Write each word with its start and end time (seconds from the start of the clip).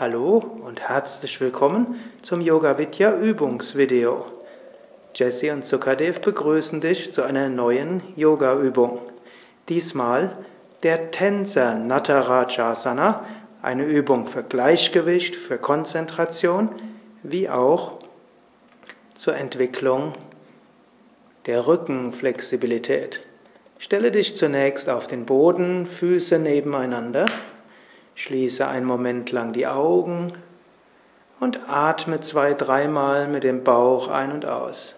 Hallo 0.00 0.42
und 0.64 0.80
herzlich 0.80 1.42
willkommen 1.42 2.00
zum 2.22 2.40
Yoga 2.40 2.78
Vidya 2.78 3.18
Übungsvideo. 3.18 4.24
Jesse 5.14 5.52
und 5.52 5.66
Sukadev 5.66 6.22
begrüßen 6.22 6.80
dich 6.80 7.12
zu 7.12 7.20
einer 7.20 7.50
neuen 7.50 8.00
Yoga 8.16 8.58
Übung. 8.58 9.00
Diesmal 9.68 10.38
der 10.82 11.10
Tänzer 11.10 11.74
Natarajasana, 11.74 13.26
eine 13.60 13.84
Übung 13.84 14.26
für 14.26 14.42
Gleichgewicht, 14.42 15.36
für 15.36 15.58
Konzentration, 15.58 16.70
wie 17.22 17.50
auch 17.50 17.98
zur 19.16 19.36
Entwicklung 19.36 20.14
der 21.44 21.66
Rückenflexibilität. 21.66 23.20
Stelle 23.78 24.10
dich 24.10 24.34
zunächst 24.34 24.88
auf 24.88 25.08
den 25.08 25.26
Boden, 25.26 25.84
Füße 25.84 26.38
nebeneinander. 26.38 27.26
Schließe 28.20 28.68
einen 28.68 28.84
Moment 28.84 29.32
lang 29.32 29.54
die 29.54 29.66
Augen 29.66 30.34
und 31.40 31.70
atme 31.70 32.20
zwei, 32.20 32.52
dreimal 32.52 33.26
mit 33.26 33.44
dem 33.44 33.64
Bauch 33.64 34.08
ein 34.08 34.30
und 34.30 34.44
aus. 34.44 34.94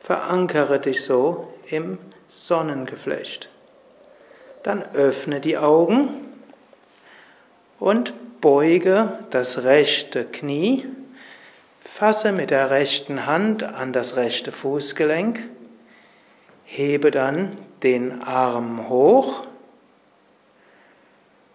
Verankere 0.00 0.78
dich 0.78 1.02
so 1.02 1.48
im 1.70 1.96
Sonnengeflecht. 2.28 3.48
Dann 4.64 4.82
öffne 4.92 5.40
die 5.40 5.56
Augen 5.56 6.10
und 7.80 8.12
beuge 8.42 9.18
das 9.30 9.64
rechte 9.64 10.26
Knie. 10.26 10.84
Fasse 11.80 12.32
mit 12.32 12.50
der 12.50 12.70
rechten 12.70 13.24
Hand 13.24 13.62
an 13.62 13.94
das 13.94 14.16
rechte 14.16 14.52
Fußgelenk. 14.52 15.42
Hebe 16.66 17.10
dann 17.10 17.56
den 17.82 18.22
Arm 18.22 18.90
hoch 18.90 19.46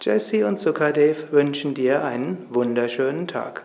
Jesse 0.00 0.46
und 0.46 0.58
Sukadev 0.60 1.32
wünschen 1.32 1.74
dir 1.74 2.04
einen 2.04 2.46
wunderschönen 2.50 3.26
Tag. 3.26 3.64